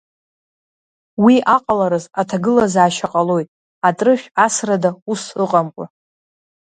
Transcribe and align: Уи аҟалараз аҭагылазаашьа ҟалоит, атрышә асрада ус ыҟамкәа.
Уи 1.23 1.35
аҟалараз 1.55 2.05
аҭагылазаашьа 2.21 3.07
ҟалоит, 3.11 3.47
атрышә 3.87 4.27
асрада 4.45 4.89
ус 5.11 5.23
ыҟамкәа. 5.43 5.85